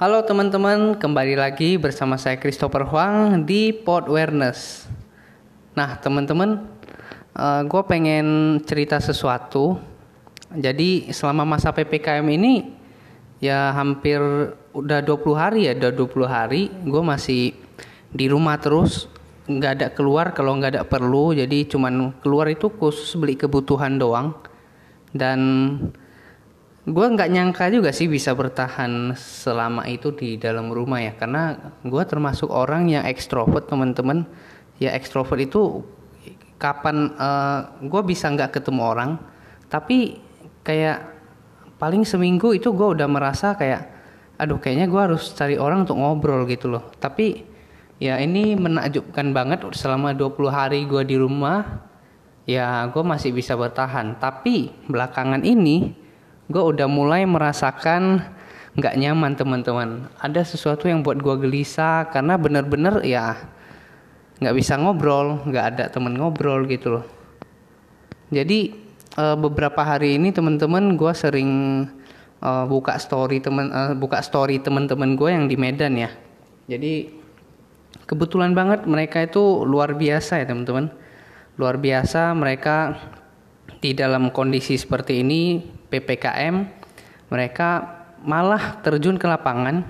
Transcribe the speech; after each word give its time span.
Halo 0.00 0.24
teman-teman, 0.24 0.96
kembali 0.96 1.36
lagi 1.36 1.76
bersama 1.76 2.16
saya 2.16 2.40
Christopher 2.40 2.88
Huang 2.88 3.44
di 3.44 3.68
Pod 3.68 4.08
Awareness. 4.08 4.88
Nah 5.76 6.00
teman-teman, 6.00 6.56
uh, 7.36 7.60
gue 7.68 7.82
pengen 7.84 8.56
cerita 8.64 8.96
sesuatu. 8.96 9.76
Jadi 10.56 11.12
selama 11.12 11.44
masa 11.44 11.76
PPKM 11.76 12.24
ini, 12.32 12.72
ya 13.44 13.76
hampir 13.76 14.24
udah 14.72 15.04
20 15.04 15.36
hari 15.36 15.68
ya, 15.68 15.76
udah 15.76 15.92
20 15.92 16.24
hari 16.24 16.72
gue 16.72 17.02
masih 17.04 17.52
di 18.08 18.24
rumah 18.24 18.56
terus 18.56 19.04
nggak 19.52 19.72
ada 19.84 19.88
keluar 19.92 20.32
kalau 20.32 20.56
nggak 20.56 20.80
ada 20.80 20.82
perlu 20.88 21.36
jadi 21.36 21.68
cuman 21.68 22.24
keluar 22.24 22.48
itu 22.48 22.72
khusus 22.72 23.20
beli 23.20 23.36
kebutuhan 23.36 24.00
doang 24.00 24.32
dan 25.12 25.40
gue 26.90 27.06
nggak 27.06 27.30
nyangka 27.30 27.70
juga 27.70 27.94
sih 27.94 28.10
bisa 28.10 28.34
bertahan 28.34 29.14
selama 29.14 29.86
itu 29.86 30.10
di 30.10 30.34
dalam 30.34 30.74
rumah 30.74 30.98
ya 30.98 31.14
karena 31.14 31.54
gue 31.86 32.02
termasuk 32.02 32.50
orang 32.50 32.90
yang 32.90 33.06
ekstrovert 33.06 33.70
teman-teman. 33.70 34.26
Ya 34.82 34.96
ekstrovert 34.96 35.38
itu 35.38 35.86
kapan 36.58 37.14
uh, 37.14 37.22
eh, 37.22 37.60
gue 37.86 38.02
bisa 38.04 38.28
nggak 38.28 38.60
ketemu 38.60 38.82
orang 38.84 39.10
tapi 39.70 40.18
kayak 40.66 41.00
paling 41.80 42.04
seminggu 42.04 42.52
itu 42.52 42.74
gue 42.74 42.88
udah 42.98 43.08
merasa 43.08 43.56
kayak 43.56 43.88
aduh 44.36 44.60
kayaknya 44.60 44.90
gue 44.90 45.00
harus 45.00 45.32
cari 45.32 45.56
orang 45.56 45.86
untuk 45.86 46.00
ngobrol 46.00 46.42
gitu 46.50 46.66
loh. 46.68 46.90
Tapi 46.98 47.46
ya 48.02 48.18
ini 48.18 48.58
menakjubkan 48.58 49.30
banget 49.30 49.62
selama 49.76 50.16
20 50.16 50.48
hari 50.50 50.84
gue 50.90 51.02
di 51.06 51.16
rumah 51.20 51.86
ya 52.50 52.88
gue 52.90 53.04
masih 53.04 53.30
bisa 53.30 53.54
bertahan. 53.54 54.18
Tapi 54.18 54.74
belakangan 54.90 55.46
ini 55.46 56.09
gue 56.50 56.62
udah 56.74 56.90
mulai 56.90 57.22
merasakan 57.24 58.26
nggak 58.74 58.94
nyaman 58.98 59.38
teman-teman. 59.38 60.10
Ada 60.18 60.42
sesuatu 60.42 60.90
yang 60.90 61.06
buat 61.06 61.22
gue 61.22 61.36
gelisah 61.46 62.10
karena 62.10 62.34
bener-bener 62.34 63.02
ya 63.06 63.38
nggak 64.40 64.56
bisa 64.56 64.74
ngobrol 64.80 65.44
nggak 65.46 65.64
ada 65.76 65.84
temen 65.92 66.18
ngobrol 66.18 66.66
gitu 66.66 66.98
loh. 66.98 67.06
Jadi 68.34 68.74
e, 69.14 69.24
beberapa 69.38 69.82
hari 69.82 70.18
ini 70.18 70.30
teman-teman 70.34 70.94
gue 70.98 71.12
sering 71.14 71.50
e, 72.38 72.50
buka 72.66 72.98
story 72.98 73.38
temen 73.42 73.70
e, 73.70 73.80
buka 73.98 74.18
story 74.22 74.58
teman-teman 74.62 75.14
gue 75.14 75.30
yang 75.30 75.46
di 75.46 75.54
Medan 75.58 75.98
ya. 75.98 76.10
Jadi 76.70 77.10
kebetulan 78.06 78.54
banget 78.54 78.86
mereka 78.86 79.22
itu 79.22 79.66
luar 79.66 79.94
biasa 79.98 80.42
ya 80.42 80.46
teman-teman. 80.46 80.90
Luar 81.58 81.76
biasa 81.76 82.32
mereka 82.32 82.96
di 83.82 83.92
dalam 83.92 84.30
kondisi 84.30 84.78
seperti 84.78 85.20
ini 85.20 85.42
PPKM 85.90 86.54
mereka 87.30 88.00
malah 88.22 88.80
terjun 88.80 89.16
ke 89.16 89.26
lapangan 89.26 89.82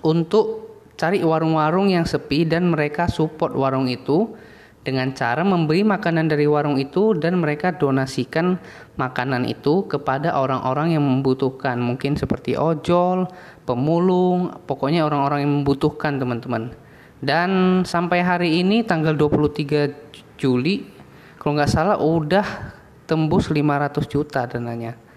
untuk 0.00 0.70
cari 0.94 1.24
warung-warung 1.24 1.90
yang 1.90 2.04
sepi 2.04 2.44
dan 2.44 2.70
mereka 2.70 3.08
support 3.08 3.56
warung 3.56 3.88
itu 3.88 4.36
dengan 4.80 5.12
cara 5.12 5.44
membeli 5.44 5.84
makanan 5.84 6.32
dari 6.32 6.48
warung 6.48 6.80
itu 6.80 7.12
dan 7.12 7.36
mereka 7.36 7.76
donasikan 7.76 8.56
makanan 8.96 9.44
itu 9.44 9.84
kepada 9.84 10.40
orang-orang 10.40 10.96
yang 10.96 11.04
membutuhkan 11.04 11.76
mungkin 11.76 12.16
seperti 12.16 12.56
ojol, 12.56 13.28
pemulung, 13.68 14.48
pokoknya 14.64 15.04
orang-orang 15.04 15.44
yang 15.44 15.52
membutuhkan 15.60 16.16
teman-teman. 16.16 16.72
Dan 17.20 17.82
sampai 17.84 18.24
hari 18.24 18.64
ini 18.64 18.80
tanggal 18.80 19.12
23 19.12 20.40
Juli 20.40 20.88
kalau 21.36 21.60
nggak 21.60 21.68
salah 21.68 22.00
udah 22.00 22.72
tembus 23.04 23.52
500 23.52 24.08
juta 24.08 24.48
dananya 24.48 25.09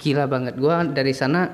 gila 0.00 0.24
banget. 0.24 0.56
Gue 0.56 0.72
dari 0.96 1.12
sana 1.12 1.52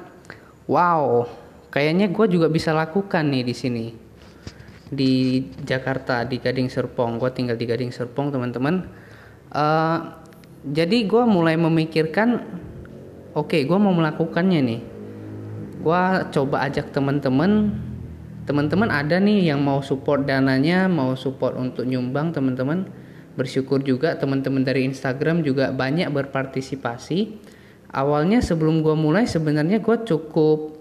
wow 0.70 1.26
kayaknya 1.74 2.08
gue 2.14 2.26
juga 2.30 2.46
bisa 2.46 2.70
lakukan 2.70 3.26
nih 3.26 3.42
di 3.42 3.54
sini. 3.54 3.86
Di 4.86 5.42
Jakarta 5.66 6.22
di 6.22 6.38
Gading 6.38 6.70
Serpong. 6.70 7.18
Gue 7.18 7.34
tinggal 7.34 7.58
di 7.58 7.66
Gading 7.66 7.90
Serpong 7.90 8.30
teman-teman. 8.30 8.86
Uh, 9.50 9.98
jadi 10.62 11.06
gue 11.10 11.22
mulai 11.26 11.58
memikirkan 11.58 12.42
oke 13.34 13.50
okay, 13.50 13.66
gue 13.66 13.78
mau 13.78 13.90
melakukannya 13.90 14.60
nih. 14.62 14.80
Gue 15.82 16.02
coba 16.30 16.70
ajak 16.70 16.94
teman-teman. 16.94 17.74
Teman-teman 18.46 18.94
ada 18.94 19.18
nih 19.18 19.50
yang 19.50 19.58
mau 19.58 19.82
support 19.82 20.22
dananya 20.22 20.86
mau 20.86 21.18
support 21.18 21.58
untuk 21.58 21.82
nyumbang 21.82 22.30
teman-teman. 22.30 22.86
Bersyukur 23.34 23.82
juga 23.82 24.14
teman-teman 24.14 24.62
dari 24.62 24.86
Instagram 24.86 25.42
juga 25.42 25.74
banyak 25.74 26.08
berpartisipasi 26.14 27.42
awalnya 27.96 28.44
sebelum 28.44 28.84
gue 28.84 28.92
mulai 28.92 29.24
sebenarnya 29.24 29.80
gue 29.80 29.96
cukup 30.04 30.76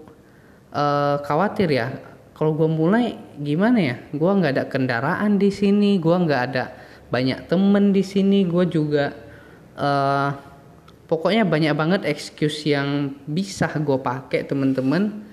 uh, 0.76 1.16
khawatir 1.24 1.72
ya. 1.72 1.88
Kalau 2.36 2.52
gue 2.52 2.68
mulai 2.68 3.16
gimana 3.40 3.80
ya? 3.80 3.96
Gue 4.12 4.28
nggak 4.28 4.52
ada 4.52 4.64
kendaraan 4.68 5.40
di 5.40 5.48
sini 5.48 5.96
gue 5.96 6.12
nggak 6.12 6.42
ada 6.52 6.64
banyak 7.08 7.48
temen 7.48 7.96
di 7.96 8.04
sini 8.04 8.44
gue 8.44 8.64
juga 8.68 9.14
uh, 9.80 10.30
pokoknya 11.08 11.48
banyak 11.48 11.72
banget 11.72 12.00
excuse 12.04 12.68
yang 12.68 13.16
bisa 13.24 13.72
gue 13.80 13.96
pakai 13.96 14.44
temen-temen. 14.44 15.24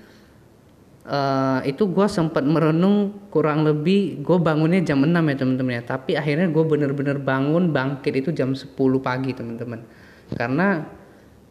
Uh, 1.04 1.60
itu 1.68 1.84
gue 1.84 2.08
sempat 2.08 2.40
merenung 2.48 3.28
kurang 3.28 3.60
lebih 3.60 4.24
gue 4.24 4.40
bangunnya 4.40 4.80
jam 4.80 5.04
6 5.04 5.12
ya 5.12 5.36
temen-temen 5.36 5.72
ya. 5.76 5.82
Tapi 5.84 6.16
akhirnya 6.16 6.48
gue 6.48 6.64
bener-bener 6.64 7.20
bangun 7.20 7.68
bangkit 7.68 8.24
itu 8.24 8.32
jam 8.32 8.56
10 8.56 8.72
pagi 9.04 9.36
temen-temen. 9.36 9.84
Karena 10.32 10.80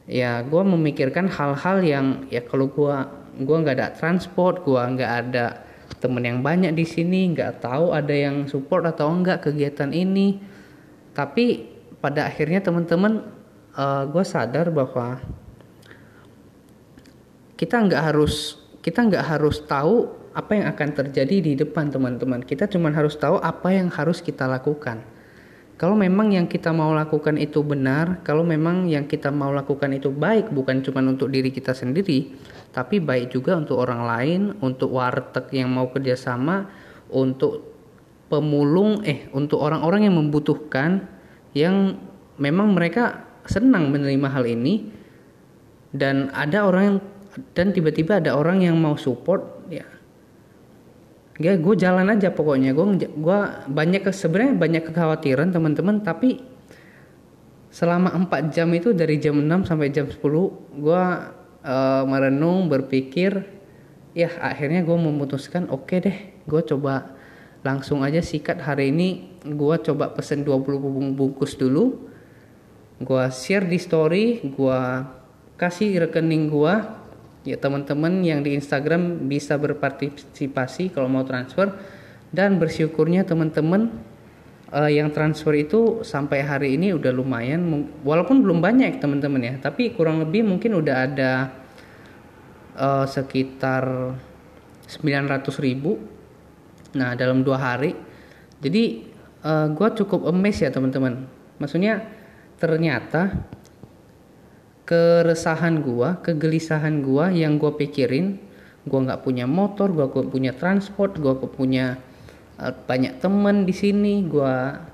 ya 0.03 0.43
gue 0.43 0.63
memikirkan 0.67 1.31
hal-hal 1.31 1.79
yang 1.79 2.27
ya 2.27 2.43
kalau 2.43 2.67
gue 2.67 2.95
gue 3.39 3.57
nggak 3.63 3.75
ada 3.79 3.89
transport 3.95 4.61
gue 4.67 4.79
nggak 4.79 5.11
ada 5.27 5.63
temen 6.03 6.23
yang 6.23 6.39
banyak 6.43 6.75
di 6.75 6.83
sini 6.83 7.31
nggak 7.31 7.63
tahu 7.63 7.95
ada 7.95 8.11
yang 8.11 8.43
support 8.51 8.83
atau 8.83 9.07
enggak 9.07 9.47
kegiatan 9.47 9.91
ini. 9.95 10.39
Tapi 11.15 11.71
pada 12.03 12.27
akhirnya 12.27 12.59
teman-teman 12.59 13.23
uh, 13.77 14.03
eh, 14.03 14.03
gue 14.11 14.23
sadar 14.27 14.67
bahwa 14.73 15.23
kita 17.55 17.79
nggak 17.79 18.01
harus 18.11 18.59
kita 18.83 18.99
nggak 19.07 19.23
harus 19.23 19.63
tahu 19.63 20.11
apa 20.33 20.51
yang 20.57 20.67
akan 20.67 20.89
terjadi 20.91 21.35
di 21.39 21.53
depan 21.55 21.87
teman-teman. 21.87 22.43
Kita 22.43 22.67
cuma 22.67 22.91
harus 22.91 23.15
tahu 23.15 23.39
apa 23.39 23.71
yang 23.71 23.87
harus 23.87 24.19
kita 24.19 24.49
lakukan 24.49 25.12
kalau 25.83 25.99
memang 25.99 26.31
yang 26.31 26.47
kita 26.47 26.71
mau 26.71 26.95
lakukan 26.95 27.35
itu 27.35 27.59
benar, 27.59 28.23
kalau 28.23 28.47
memang 28.47 28.87
yang 28.87 29.03
kita 29.03 29.35
mau 29.35 29.51
lakukan 29.51 29.91
itu 29.91 30.15
baik, 30.15 30.47
bukan 30.55 30.79
cuma 30.79 31.03
untuk 31.03 31.27
diri 31.27 31.51
kita 31.51 31.75
sendiri, 31.75 32.31
tapi 32.71 33.03
baik 33.03 33.35
juga 33.35 33.59
untuk 33.59 33.83
orang 33.83 34.07
lain, 34.07 34.41
untuk 34.63 34.95
warteg 34.95 35.51
yang 35.51 35.75
mau 35.75 35.91
kerjasama, 35.91 36.71
untuk 37.11 37.67
pemulung, 38.31 39.03
eh, 39.03 39.27
untuk 39.35 39.59
orang-orang 39.59 40.07
yang 40.07 40.15
membutuhkan, 40.15 41.03
yang 41.51 41.99
memang 42.39 42.71
mereka 42.71 43.27
senang 43.43 43.91
menerima 43.91 44.27
hal 44.31 44.47
ini, 44.47 44.87
dan 45.91 46.31
ada 46.31 46.63
orang 46.63 46.83
yang 46.87 46.97
dan 47.51 47.75
tiba-tiba 47.75 48.23
ada 48.23 48.39
orang 48.39 48.63
yang 48.63 48.79
mau 48.79 48.95
support, 48.95 49.62
ya 51.43 51.59
gue 51.59 51.75
jalan 51.75 52.07
aja 52.07 52.31
pokoknya. 52.31 52.71
Gue 52.71 53.03
gua 53.19 53.67
banyak 53.67 54.07
sebenarnya 54.07 54.55
banyak 54.55 54.83
kekhawatiran 54.87 55.51
teman-teman. 55.51 55.99
Tapi 55.99 56.39
selama 57.67 58.15
4 58.15 58.55
jam 58.55 58.71
itu 58.71 58.95
dari 58.95 59.19
jam 59.19 59.35
6 59.35 59.67
sampai 59.67 59.91
jam 59.91 60.07
10 60.07 60.23
gue 60.79 61.03
uh, 61.67 62.03
merenung 62.07 62.69
berpikir 62.71 63.43
ya 64.13 64.29
akhirnya 64.37 64.85
gue 64.85 64.93
memutuskan 64.93 65.65
oke 65.73 65.89
okay 65.89 65.97
deh 66.05 66.17
gue 66.45 66.61
coba 66.63 67.11
langsung 67.67 67.99
aja 68.07 68.23
sikat. 68.23 68.63
Hari 68.63 68.95
ini 68.95 69.09
gue 69.43 69.75
coba 69.83 70.15
pesen 70.15 70.47
20 70.47 71.15
bungkus 71.19 71.59
dulu. 71.59 72.07
Gue 73.03 73.23
share 73.35 73.67
di 73.67 73.79
story 73.81 74.39
gue 74.47 74.79
kasih 75.59 76.07
rekening 76.07 76.47
gue 76.47 77.02
ya 77.43 77.59
teman-teman 77.59 78.23
yang 78.23 78.39
di 78.41 78.55
Instagram 78.55 79.27
bisa 79.27 79.59
berpartisipasi 79.59 80.95
kalau 80.95 81.11
mau 81.11 81.23
transfer. 81.27 81.71
Dan 82.33 82.57
bersyukurnya 82.57 83.29
teman-teman 83.29 83.93
uh, 84.73 84.89
yang 84.89 85.13
transfer 85.13 85.53
itu 85.53 86.01
sampai 86.01 86.41
hari 86.41 86.75
ini 86.75 86.97
udah 86.97 87.13
lumayan. 87.13 87.61
Walaupun 88.01 88.41
belum 88.41 88.57
banyak 88.57 88.97
teman-teman 88.97 89.41
ya 89.43 89.55
tapi 89.61 89.93
kurang 89.93 90.23
lebih 90.25 90.41
mungkin 90.41 90.81
udah 90.81 90.95
ada 91.05 91.31
uh, 92.73 93.05
sekitar 93.05 94.17
900 94.89 95.45
ribu. 95.61 96.01
Nah 96.97 97.13
dalam 97.13 97.45
dua 97.45 97.61
hari. 97.61 97.93
Jadi 98.63 98.83
uh, 99.43 99.67
eh, 99.67 99.67
gue 99.75 99.87
cukup 100.03 100.31
emes 100.31 100.57
ya 100.57 100.71
teman-teman. 100.71 101.27
Maksudnya 101.59 102.05
ternyata 102.57 103.43
keresahan 104.93 105.81
gua, 105.81 106.21
kegelisahan 106.21 107.01
gua 107.01 107.33
yang 107.33 107.57
gua 107.57 107.73
pikirin, 107.73 108.37
gua 108.85 109.09
nggak 109.09 109.25
punya 109.25 109.49
motor, 109.49 109.89
gua 109.89 110.13
gak 110.13 110.29
punya 110.29 110.53
transport, 110.53 111.17
gua 111.17 111.33
punya 111.33 111.97
uh, 112.61 112.69
banyak 112.85 113.17
temen 113.17 113.65
di 113.65 113.73
sini, 113.73 114.21
gua 114.29 114.85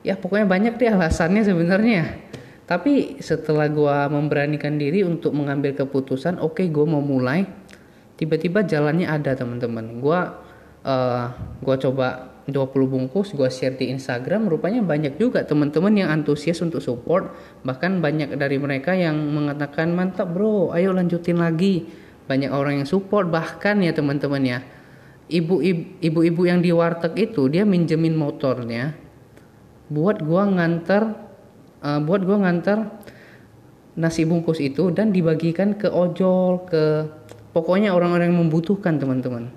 ya 0.00 0.16
pokoknya 0.16 0.48
banyak 0.48 0.74
deh 0.80 0.88
alasannya 0.88 1.44
sebenarnya. 1.44 2.02
Tapi 2.64 3.20
setelah 3.20 3.68
gua 3.68 4.08
memberanikan 4.08 4.80
diri 4.80 5.04
untuk 5.04 5.36
mengambil 5.36 5.76
keputusan, 5.76 6.40
oke 6.40 6.64
okay, 6.64 6.66
gua 6.72 6.88
mau 6.88 7.04
mulai. 7.04 7.44
tiba-tiba 8.12 8.62
jalannya 8.62 9.10
ada 9.10 9.34
teman-teman 9.34 9.98
gue 9.98 10.20
uh, 10.86 11.26
gue 11.58 11.76
coba 11.88 12.31
20 12.50 12.74
bungkus 12.90 13.38
gue 13.38 13.46
share 13.46 13.78
di 13.78 13.94
Instagram 13.94 14.50
rupanya 14.50 14.82
banyak 14.82 15.14
juga 15.14 15.46
teman-teman 15.46 15.94
yang 15.94 16.08
antusias 16.10 16.58
untuk 16.58 16.82
support. 16.82 17.34
Bahkan 17.62 18.02
banyak 18.02 18.34
dari 18.34 18.58
mereka 18.58 18.98
yang 18.98 19.14
mengatakan 19.14 19.94
mantap 19.94 20.34
bro 20.34 20.74
ayo 20.74 20.90
lanjutin 20.90 21.38
lagi. 21.38 21.86
Banyak 22.26 22.50
orang 22.50 22.82
yang 22.82 22.88
support 22.88 23.30
bahkan 23.30 23.78
ya 23.78 23.94
teman-teman 23.94 24.42
ya. 24.42 24.58
Ibu-ibu 25.30 26.42
yang 26.44 26.58
di 26.58 26.74
warteg 26.74 27.14
itu 27.14 27.46
dia 27.46 27.62
minjemin 27.62 28.18
motornya 28.18 29.02
buat 29.92 30.24
gue 30.24 30.42
nganter 30.56 31.02
uh, 31.84 32.00
buat 32.00 32.24
gue 32.24 32.38
nganter 32.40 32.88
nasi 33.92 34.24
bungkus 34.24 34.56
itu 34.64 34.88
dan 34.88 35.12
dibagikan 35.12 35.76
ke 35.76 35.92
ojol 35.92 36.64
ke 36.64 37.04
pokoknya 37.52 37.92
orang-orang 37.92 38.32
yang 38.32 38.48
membutuhkan 38.48 38.96
teman-teman 38.96 39.52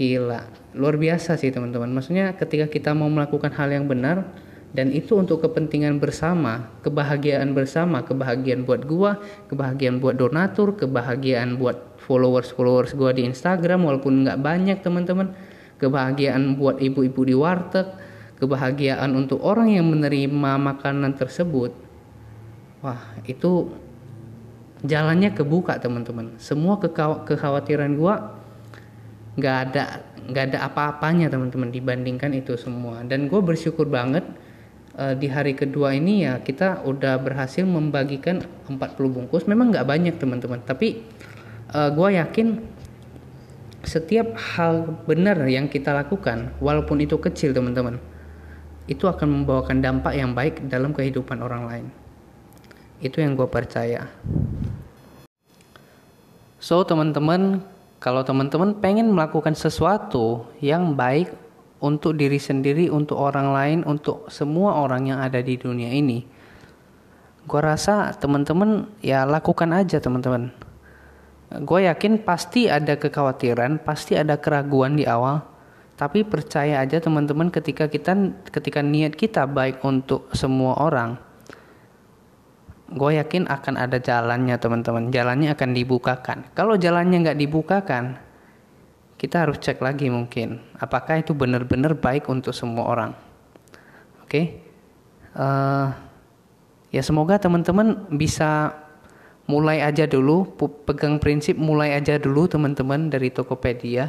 gila 0.00 0.48
luar 0.72 0.96
biasa 0.96 1.36
sih 1.36 1.52
teman-teman. 1.52 1.92
Maksudnya 1.92 2.32
ketika 2.32 2.72
kita 2.72 2.96
mau 2.96 3.12
melakukan 3.12 3.52
hal 3.52 3.68
yang 3.68 3.84
benar 3.84 4.24
dan 4.72 4.88
itu 4.96 5.18
untuk 5.20 5.44
kepentingan 5.44 6.00
bersama 6.00 6.72
kebahagiaan 6.80 7.52
bersama 7.52 8.00
kebahagiaan 8.00 8.64
buat 8.64 8.88
gua 8.88 9.20
kebahagiaan 9.52 10.00
buat 10.00 10.16
donatur 10.16 10.78
kebahagiaan 10.78 11.60
buat 11.60 12.00
followers 12.00 12.54
followers 12.54 12.96
gua 12.96 13.12
di 13.12 13.28
Instagram 13.28 13.84
walaupun 13.84 14.24
nggak 14.24 14.40
banyak 14.40 14.78
teman-teman. 14.80 15.36
Kebahagiaan 15.76 16.56
buat 16.56 16.80
ibu-ibu 16.80 17.20
di 17.28 17.36
warteg 17.36 17.88
kebahagiaan 18.40 19.12
untuk 19.12 19.44
orang 19.44 19.68
yang 19.68 19.84
menerima 19.84 20.56
makanan 20.56 21.12
tersebut. 21.12 21.76
Wah 22.80 23.00
itu 23.28 23.68
jalannya 24.80 25.36
kebuka 25.36 25.76
teman-teman. 25.76 26.40
Semua 26.40 26.80
kekhawatiran 27.24 27.96
gua 28.00 28.39
nggak 29.38 29.56
ada 29.70 29.84
nggak 30.30 30.44
ada 30.54 30.58
apa-apanya 30.66 31.30
teman-teman 31.30 31.70
dibandingkan 31.70 32.34
itu 32.34 32.54
semua. 32.58 33.02
Dan 33.06 33.30
gue 33.30 33.40
bersyukur 33.42 33.86
banget 33.86 34.26
uh, 34.98 35.14
di 35.14 35.30
hari 35.30 35.54
kedua 35.54 35.94
ini 35.94 36.26
ya 36.26 36.42
kita 36.42 36.82
udah 36.86 37.18
berhasil 37.22 37.62
membagikan 37.62 38.42
40 38.66 38.78
bungkus. 38.96 39.46
Memang 39.46 39.70
nggak 39.74 39.86
banyak 39.86 40.14
teman-teman 40.18 40.62
tapi 40.62 41.02
uh, 41.74 41.86
eh, 41.86 41.90
gue 41.94 42.08
yakin 42.18 42.48
setiap 43.80 44.36
hal 44.36 45.02
benar 45.08 45.40
yang 45.48 45.64
kita 45.66 45.96
lakukan 45.96 46.52
walaupun 46.60 47.00
itu 47.00 47.16
kecil 47.16 47.56
teman-teman 47.56 47.96
itu 48.90 49.06
akan 49.06 49.40
membawakan 49.40 49.80
dampak 49.80 50.18
yang 50.18 50.34
baik 50.34 50.66
dalam 50.66 50.90
kehidupan 50.90 51.38
orang 51.40 51.62
lain. 51.70 51.86
Itu 52.98 53.22
yang 53.22 53.38
gue 53.38 53.46
percaya. 53.46 54.10
So 56.60 56.82
teman-teman 56.84 57.64
kalau 58.00 58.24
teman-teman 58.24 58.80
pengen 58.80 59.12
melakukan 59.12 59.52
sesuatu 59.52 60.48
yang 60.64 60.96
baik 60.96 61.28
untuk 61.84 62.16
diri 62.16 62.40
sendiri, 62.40 62.88
untuk 62.88 63.20
orang 63.20 63.52
lain, 63.52 63.78
untuk 63.84 64.24
semua 64.32 64.80
orang 64.80 65.12
yang 65.12 65.20
ada 65.20 65.40
di 65.44 65.60
dunia 65.60 65.92
ini, 65.92 66.24
gue 67.44 67.60
rasa 67.60 68.16
teman-teman 68.16 68.88
ya 69.04 69.28
lakukan 69.28 69.68
aja 69.76 70.00
teman-teman. 70.00 70.48
Gue 71.60 71.84
yakin 71.84 72.24
pasti 72.24 72.72
ada 72.72 72.96
kekhawatiran, 72.96 73.84
pasti 73.84 74.16
ada 74.16 74.40
keraguan 74.40 74.96
di 74.96 75.04
awal, 75.04 75.44
tapi 76.00 76.24
percaya 76.24 76.80
aja 76.80 77.04
teman-teman 77.04 77.52
ketika 77.52 77.84
kita 77.84 78.16
ketika 78.48 78.80
niat 78.80 79.12
kita 79.12 79.44
baik 79.44 79.84
untuk 79.84 80.32
semua 80.32 80.80
orang, 80.80 81.20
gue 82.90 83.10
yakin 83.16 83.46
akan 83.46 83.74
ada 83.78 84.02
jalannya 84.02 84.58
teman-teman. 84.58 85.14
Jalannya 85.14 85.54
akan 85.54 85.70
dibukakan. 85.74 86.38
Kalau 86.54 86.74
jalannya 86.74 87.22
nggak 87.22 87.38
dibukakan 87.38 88.30
kita 89.20 89.44
harus 89.44 89.60
cek 89.60 89.84
lagi 89.84 90.08
mungkin 90.08 90.64
apakah 90.80 91.20
itu 91.20 91.36
benar-benar 91.36 91.92
baik 91.92 92.24
untuk 92.32 92.56
semua 92.56 92.88
orang. 92.88 93.12
Oke? 94.24 94.32
Okay? 94.32 94.44
uh, 95.36 95.44
eh, 95.44 95.88
ya 96.96 97.02
semoga 97.04 97.36
teman-teman 97.36 98.08
bisa 98.16 98.72
mulai 99.44 99.84
aja 99.84 100.08
dulu 100.08 100.56
pegang 100.88 101.20
prinsip 101.20 101.60
mulai 101.60 101.92
aja 101.92 102.16
dulu 102.16 102.48
teman-teman 102.48 103.12
dari 103.12 103.28
Tokopedia. 103.28 104.08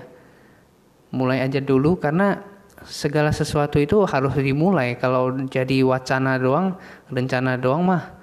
Mulai 1.12 1.44
aja 1.44 1.60
dulu 1.60 2.00
karena 2.00 2.40
segala 2.88 3.36
sesuatu 3.36 3.84
itu 3.84 4.00
harus 4.08 4.32
dimulai. 4.40 4.96
Kalau 4.96 5.36
jadi 5.52 5.84
wacana 5.84 6.40
doang 6.40 6.80
rencana 7.12 7.60
doang 7.60 7.84
mah 7.84 8.21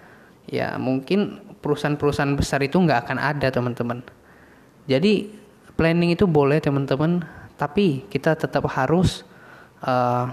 ya 0.48 0.80
mungkin 0.80 1.44
perusahaan-perusahaan 1.60 2.34
besar 2.34 2.64
itu 2.64 2.80
nggak 2.80 3.08
akan 3.08 3.18
ada 3.20 3.48
teman-teman. 3.52 4.00
Jadi 4.88 5.28
planning 5.76 6.16
itu 6.16 6.24
boleh 6.24 6.58
teman-teman 6.58 7.22
tapi 7.60 8.08
kita 8.08 8.34
tetap 8.34 8.64
harus 8.72 9.22
uh, 9.84 10.32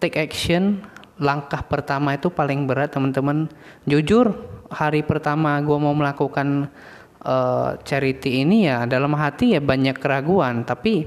take 0.00 0.16
action. 0.16 0.80
Langkah 1.20 1.60
pertama 1.68 2.16
itu 2.16 2.32
paling 2.32 2.64
berat 2.64 2.96
teman-teman. 2.96 3.52
Jujur 3.84 4.32
hari 4.72 5.04
pertama 5.04 5.60
gue 5.60 5.76
mau 5.76 5.92
melakukan 5.92 6.72
uh, 7.20 7.76
charity 7.84 8.40
ini 8.40 8.64
ya 8.64 8.88
dalam 8.88 9.12
hati 9.12 9.52
ya 9.52 9.60
banyak 9.60 10.00
keraguan. 10.00 10.64
Tapi 10.64 11.04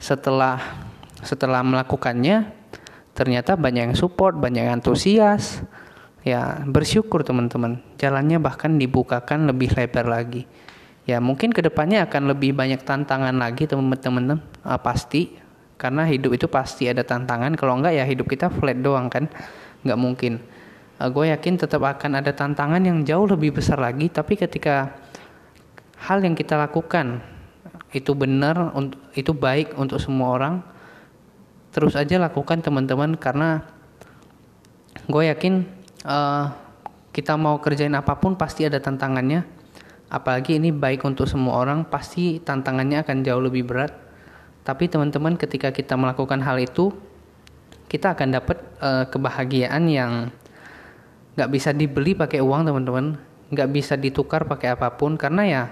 setelah 0.00 0.56
setelah 1.20 1.60
melakukannya 1.60 2.56
ternyata 3.12 3.58
banyak 3.58 3.92
yang 3.92 3.98
support 3.98 4.38
banyak 4.38 4.64
yang 4.64 4.78
antusias 4.78 5.60
ya 6.28 6.60
bersyukur 6.68 7.24
teman-teman. 7.24 7.80
Jalannya 7.96 8.36
bahkan 8.36 8.76
dibukakan 8.76 9.48
lebih 9.48 9.72
lebar 9.72 10.04
lagi. 10.04 10.44
Ya 11.08 11.24
mungkin 11.24 11.56
ke 11.56 11.64
depannya 11.64 12.04
akan 12.04 12.28
lebih 12.28 12.52
banyak 12.52 12.84
tantangan 12.84 13.32
lagi 13.32 13.64
teman-teman. 13.64 14.44
Uh, 14.60 14.76
pasti. 14.76 15.32
Karena 15.80 16.04
hidup 16.04 16.36
itu 16.36 16.44
pasti 16.52 16.84
ada 16.84 17.00
tantangan. 17.00 17.56
Kalau 17.56 17.80
enggak 17.80 17.96
ya 17.96 18.04
hidup 18.04 18.28
kita 18.28 18.52
flat 18.52 18.76
doang 18.84 19.08
kan? 19.08 19.24
Nggak 19.88 19.98
mungkin. 19.98 20.32
Uh, 21.00 21.08
gue 21.08 21.32
yakin 21.32 21.56
tetap 21.56 21.80
akan 21.80 22.20
ada 22.20 22.36
tantangan 22.36 22.84
yang 22.84 23.00
jauh 23.08 23.24
lebih 23.24 23.56
besar 23.56 23.80
lagi. 23.80 24.12
Tapi 24.12 24.36
ketika 24.36 24.92
hal 26.04 26.20
yang 26.20 26.36
kita 26.36 26.60
lakukan 26.60 27.24
itu 27.96 28.12
benar 28.12 28.76
itu 29.16 29.32
baik 29.32 29.72
untuk 29.80 29.96
semua 29.96 30.36
orang 30.36 30.60
terus 31.72 31.96
aja 31.96 32.20
lakukan 32.20 32.60
teman-teman. 32.60 33.16
Karena 33.16 33.64
gue 35.08 35.24
yakin 35.24 35.77
uh, 36.04 36.52
kita 37.14 37.34
mau 37.34 37.58
kerjain 37.58 37.94
apa 37.96 38.18
pun 38.20 38.38
pasti 38.38 38.66
ada 38.68 38.78
tantangannya. 38.78 39.42
Apalagi 40.08 40.56
ini 40.56 40.72
baik 40.72 41.04
untuk 41.04 41.28
semua 41.28 41.60
orang 41.60 41.84
pasti 41.84 42.40
tantangannya 42.40 43.02
akan 43.04 43.16
jauh 43.24 43.42
lebih 43.42 43.66
berat. 43.66 43.92
Tapi 44.62 44.86
teman-teman 44.86 45.34
ketika 45.40 45.72
kita 45.72 45.96
melakukan 45.96 46.44
hal 46.44 46.60
itu 46.60 46.92
kita 47.88 48.12
akan 48.12 48.28
dapat 48.36 48.58
uh, 48.84 49.04
kebahagiaan 49.08 49.88
yang 49.88 50.12
nggak 51.36 51.50
bisa 51.50 51.72
dibeli 51.72 52.12
pakai 52.12 52.40
uang 52.44 52.68
teman-teman. 52.68 53.16
Nggak 53.48 53.68
bisa 53.72 53.94
ditukar 53.96 54.44
pakai 54.44 54.76
apa 54.76 54.92
pun. 54.92 55.16
Karena 55.16 55.42
ya 55.48 55.62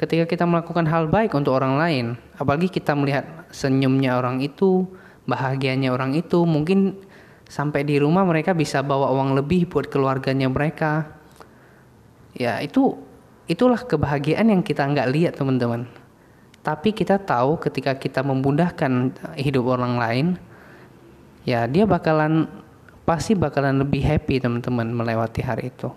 ketika 0.00 0.24
kita 0.24 0.48
melakukan 0.48 0.88
hal 0.88 1.12
baik 1.12 1.36
untuk 1.36 1.52
orang 1.52 1.76
lain 1.76 2.06
apalagi 2.40 2.72
kita 2.72 2.96
melihat 2.96 3.44
senyumnya 3.52 4.16
orang 4.16 4.40
itu 4.40 4.88
bahagianya 5.28 5.92
orang 5.92 6.16
itu 6.16 6.48
mungkin 6.48 6.96
sampai 7.50 7.82
di 7.82 7.98
rumah 7.98 8.22
mereka 8.22 8.54
bisa 8.54 8.78
bawa 8.78 9.10
uang 9.10 9.34
lebih 9.34 9.66
buat 9.66 9.90
keluarganya 9.90 10.46
mereka. 10.46 11.18
Ya 12.30 12.62
itu 12.62 12.94
itulah 13.50 13.82
kebahagiaan 13.82 14.54
yang 14.54 14.62
kita 14.62 14.86
nggak 14.86 15.10
lihat 15.10 15.34
teman-teman. 15.34 15.90
Tapi 16.62 16.94
kita 16.94 17.18
tahu 17.18 17.58
ketika 17.58 17.98
kita 17.98 18.22
memudahkan 18.22 19.18
hidup 19.34 19.66
orang 19.74 19.98
lain 19.98 20.26
ya 21.42 21.66
dia 21.66 21.90
bakalan 21.90 22.46
pasti 23.02 23.34
bakalan 23.34 23.82
lebih 23.82 24.06
happy 24.06 24.38
teman-teman 24.38 24.86
melewati 24.94 25.42
hari 25.42 25.74
itu. 25.74 25.90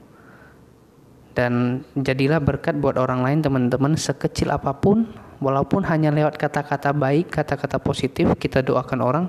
Dan 1.37 1.85
jadilah 1.93 2.41
berkat 2.41 2.77
buat 2.81 2.97
orang 2.97 3.21
lain 3.21 3.39
teman-teman 3.45 3.93
sekecil 3.93 4.49
apa 4.49 4.73
pun 4.73 5.05
walaupun 5.37 5.85
hanya 5.85 6.09
lewat 6.09 6.37
kata-kata 6.37 6.93
baik 6.93 7.29
kata-kata 7.29 7.77
positif 7.77 8.33
kita 8.37 8.65
doakan 8.65 8.99
orang 9.01 9.25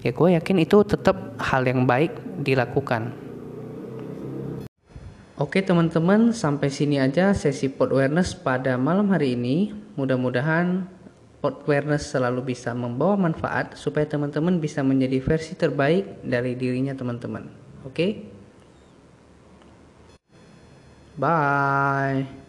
ya 0.00 0.10
gue 0.12 0.28
yakin 0.36 0.58
itu 0.60 0.84
tetap 0.84 1.36
hal 1.40 1.64
yang 1.64 1.84
baik 1.84 2.16
dilakukan. 2.40 3.12
Oke 5.40 5.64
teman-teman, 5.64 6.36
sampai 6.36 6.68
sini 6.68 7.00
aja 7.00 7.32
sesi 7.32 7.72
pod 7.72 7.96
awareness 7.96 8.36
pada 8.36 8.76
malam 8.76 9.08
hari 9.08 9.40
ini. 9.40 9.72
Mudah-mudahan 9.96 10.84
pod 11.40 11.64
awareness 11.64 12.12
selalu 12.12 12.52
bisa 12.52 12.76
membawa 12.76 13.16
manfaat 13.16 13.72
supaya 13.72 14.04
teman-teman 14.04 14.60
bisa 14.60 14.84
menjadi 14.84 15.16
versi 15.24 15.56
terbaik 15.56 16.20
dari 16.20 16.52
dirinya 16.52 16.92
teman-teman. 16.92 17.48
Oke? 17.88 18.28
Bye. 21.16 22.39